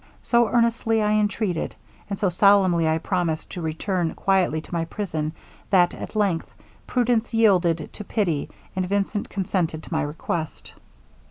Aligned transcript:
So 0.23 0.49
earnestly 0.49 0.99
I 1.03 1.11
entreated, 1.11 1.75
and 2.09 2.17
so 2.17 2.27
solemnly 2.29 2.87
I 2.87 2.97
promised 2.97 3.51
to 3.51 3.61
return 3.61 4.15
quietly 4.15 4.59
to 4.59 4.73
my 4.73 4.83
prison, 4.85 5.31
that, 5.69 5.93
at 5.93 6.15
length, 6.15 6.51
prudence 6.87 7.35
yielded 7.35 7.87
to 7.93 8.03
pity, 8.03 8.49
and 8.75 8.87
Vincent 8.89 9.29
consented 9.29 9.83
to 9.83 9.93
my 9.93 10.01
request. 10.01 10.73